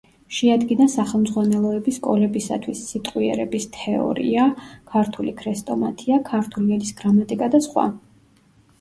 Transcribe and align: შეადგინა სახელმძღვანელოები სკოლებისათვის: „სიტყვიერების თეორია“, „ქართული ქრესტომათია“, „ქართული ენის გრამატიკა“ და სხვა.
შეადგინა 0.35 0.85
სახელმძღვანელოები 0.93 1.93
სკოლებისათვის: 1.97 2.81
„სიტყვიერების 2.95 3.69
თეორია“, 3.77 4.49
„ქართული 4.97 5.37
ქრესტომათია“, 5.45 6.23
„ქართული 6.35 6.79
ენის 6.81 6.99
გრამატიკა“ 7.05 7.57
და 7.59 7.67
სხვა. 7.71 7.91